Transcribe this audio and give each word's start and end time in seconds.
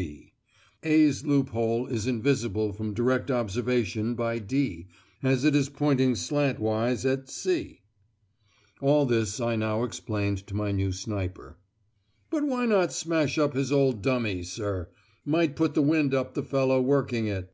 (b) 0.00 0.32
A's 0.82 1.26
loophole 1.26 1.86
is 1.86 2.06
invisible 2.06 2.72
from 2.72 2.94
direct 2.94 3.30
observation 3.30 4.14
by 4.14 4.38
D, 4.38 4.86
as 5.22 5.44
it 5.44 5.54
is 5.54 5.68
pointing 5.68 6.14
slantwise 6.14 7.04
at 7.04 7.28
C. 7.28 7.82
All 8.80 9.04
this 9.04 9.40
I 9.42 9.56
now 9.56 9.84
explained 9.84 10.46
to 10.46 10.54
my 10.56 10.72
new 10.72 10.90
sniper. 10.90 11.58
"But 12.30 12.44
why 12.44 12.64
not 12.64 12.94
smash 12.94 13.36
up 13.36 13.52
his 13.52 13.70
old 13.70 14.00
dummy, 14.00 14.42
sir? 14.42 14.88
Might 15.26 15.54
put 15.54 15.74
the 15.74 15.82
wind 15.82 16.14
up 16.14 16.32
the 16.32 16.42
fellow 16.44 16.80
working 16.80 17.26
it." 17.26 17.52